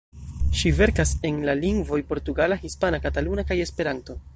Ŝi 0.61 0.71
verkas 0.77 1.11
en 1.29 1.37
la 1.49 1.55
lingvoj 1.59 2.01
portugala, 2.13 2.61
hispana, 2.67 3.05
kataluna 3.07 3.51
kaj 3.53 3.65
Esperanto. 3.69 4.23